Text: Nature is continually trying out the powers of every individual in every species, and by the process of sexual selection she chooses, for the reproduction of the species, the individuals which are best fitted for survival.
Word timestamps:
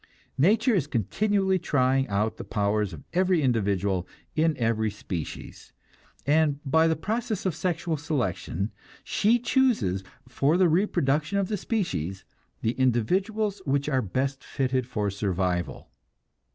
Nature 0.39 0.73
is 0.73 0.87
continually 0.87 1.59
trying 1.59 2.07
out 2.07 2.37
the 2.37 2.43
powers 2.43 2.91
of 2.91 3.03
every 3.13 3.43
individual 3.43 4.07
in 4.35 4.57
every 4.57 4.89
species, 4.89 5.73
and 6.25 6.59
by 6.65 6.87
the 6.87 6.95
process 6.95 7.45
of 7.45 7.53
sexual 7.53 7.95
selection 7.97 8.71
she 9.03 9.37
chooses, 9.37 10.03
for 10.27 10.57
the 10.57 10.67
reproduction 10.67 11.37
of 11.37 11.49
the 11.49 11.55
species, 11.55 12.25
the 12.63 12.71
individuals 12.79 13.61
which 13.65 13.87
are 13.87 14.01
best 14.01 14.43
fitted 14.43 14.87
for 14.87 15.11
survival. 15.11 15.91